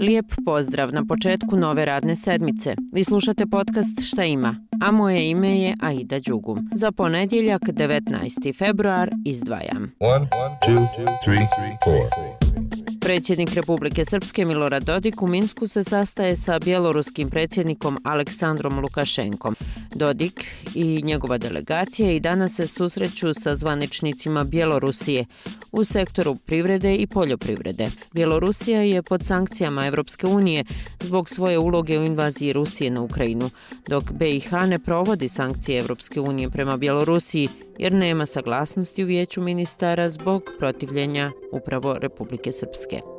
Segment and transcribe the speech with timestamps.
[0.00, 2.74] Lijep pozdrav na početku nove radne sedmice.
[2.92, 6.70] Vi slušate podcast Šta ima, a moje ime je Aida Đugum.
[6.74, 8.58] Za ponedjeljak 19.
[8.58, 9.92] februar izdvajam.
[10.00, 10.26] 1,
[10.68, 10.86] 2,
[11.26, 11.46] 3,
[11.86, 12.46] 4.
[13.00, 19.54] Predsjednik Republike Srpske Milorad Dodik u Minsku se sastaje sa bjeloruskim predsjednikom Aleksandrom Lukašenkom.
[19.96, 20.44] Dodik
[20.74, 25.24] i njegova delegacija i danas se susreću sa zvaničnicima Bjelorusije
[25.72, 27.88] u sektoru privrede i poljoprivrede.
[28.12, 30.64] Bjelorusija je pod sankcijama Evropske unije
[31.00, 33.50] zbog svoje uloge u invaziji Rusije na Ukrajinu,
[33.88, 40.10] dok BiH ne provodi sankcije Evropske unije prema Bjelorusiji jer nema saglasnosti u vijeću ministara
[40.10, 43.15] zbog protivljenja upravo Republike Srpske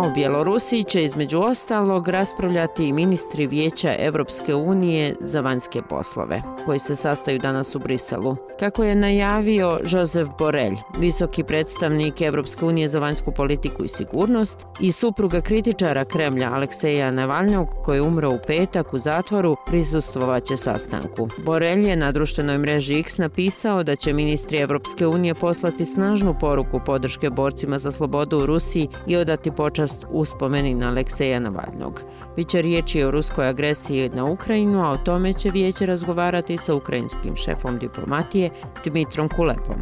[0.00, 6.42] o u Bjelorusiji će između ostalog raspravljati i ministri Vijeća Evropske unije za vanjske poslove,
[6.66, 8.36] koji se sastaju danas u Briselu.
[8.60, 14.92] Kako je najavio Josef Borelj, visoki predstavnik Evropske unije za vanjsku politiku i sigurnost, i
[14.92, 21.28] supruga kritičara Kremlja Alekseja Navalnog, koji je umro u petak u zatvoru, prisustvovaće sastanku.
[21.44, 26.80] Borelj je na društvenoj mreži X napisao da će ministri Evropske unije poslati snažnu poruku
[26.86, 32.00] podrške borcima za slobodu u Rusiji i odati počast uspomeni na Alekseja Navalnog.
[32.36, 37.36] Biće riječi o ruskoj agresiji na Ukrajinu, a o tome će vijeće razgovarati sa ukrajinskim
[37.36, 38.50] šefom diplomatije
[38.84, 39.76] Dmitrom Kulepom.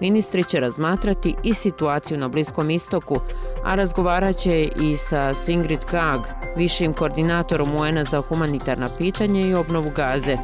[0.00, 3.20] Ministri će razmatrati i situaciju na Bliskom istoku,
[3.64, 6.20] a razgovarat će i sa Singrid Gag,
[6.56, 10.36] višim koordinatorom UN-a za humanitarna pitanja i obnovu gaze.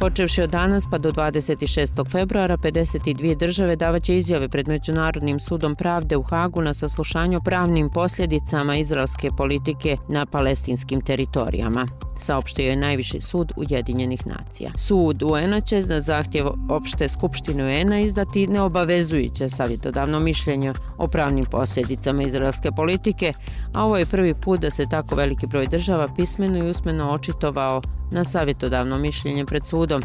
[0.00, 2.10] Počevši od danas pa do 26.
[2.10, 7.90] februara, 52 države davaće izjave pred Međunarodnim sudom pravde u Hagu na saslušanju o pravnim
[7.90, 11.86] posljedicama izraelske politike na palestinskim teritorijama
[12.18, 14.70] saopštio je najviši sud Ujedinjenih nacija.
[14.76, 22.22] Sud UN-a će na zahtjev opšte skupštine UN-a izdati neobavezujuće savjetodavno mišljenje o pravnim posljedicama
[22.22, 23.32] izraelske politike,
[23.74, 27.82] a ovo je prvi put da se tako veliki broj država pismeno i usmeno očitovao
[28.10, 30.02] na savjetodavno mišljenje pred sudom,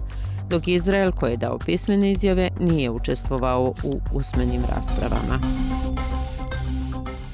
[0.50, 5.40] dok Izrael, koji je dao pismene izjave, nije učestvovao u usmenim raspravama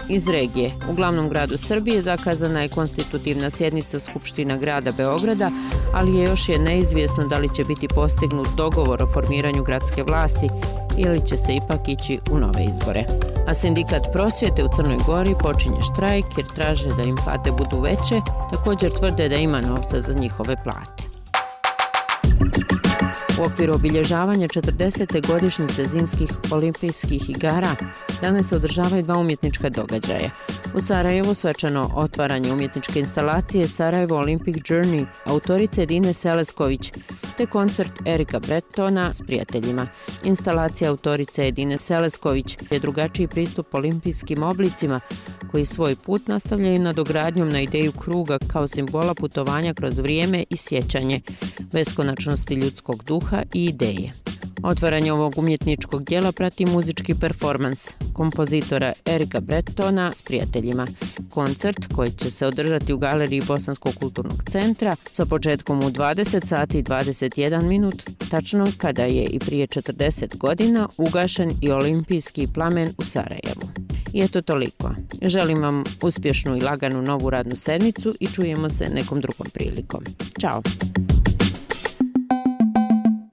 [0.10, 0.72] iz regije.
[0.90, 5.52] U glavnom gradu Srbije zakazana je konstitutivna sjednica Skupština grada Beograda,
[5.94, 10.50] ali je još je neizvjesno da li će biti postignut dogovor o formiranju gradske vlasti
[10.98, 13.06] ili će se ipak ići u nove izbore.
[13.48, 18.22] A sindikat prosvjete u Crnoj Gori počinje štrajk jer traže da im plate budu veće,
[18.52, 20.99] također tvrde da ima novca za njihove plate.
[23.40, 25.28] U okviru obilježavanja 40.
[25.28, 27.76] godišnjice zimskih olimpijskih igara
[28.22, 30.30] danas se održavaju dva umjetnička događaja.
[30.76, 36.92] U Sarajevu svečano otvaranje umjetničke instalacije Sarajevo Olympic Journey autorice Dine Selesković
[37.38, 39.88] te koncert Erika Bretona s prijateljima.
[40.24, 45.00] Instalacija autorice Edine Selesković je drugačiji pristup olimpijskim oblicima
[45.52, 51.22] koji svoj put nastavljaju nadogradnjom na ideju kruga kao simbola putovanja kroz vrijeme i sjećanje,
[51.74, 54.12] beskonačnosti ljudskog duha i ideje.
[54.64, 60.88] Otvaranje ovog umjetničkog dijela prati muzički performans kompozitora Erika Bretona s prijateljima.
[61.30, 66.80] Koncert koji će se održati u galeriji Bosanskog kulturnog centra sa početkom u 20 sati
[66.80, 73.04] i 21 minut, tačno kada je i prije 40 godina ugašen i olimpijski plamen u
[73.04, 73.79] Sarajevu.
[74.14, 74.96] I eto toliko.
[75.22, 80.04] Želim vam uspješnu i laganu novu radnu sedmicu i čujemo se nekom drugom prilikom.
[80.42, 80.62] Ćao!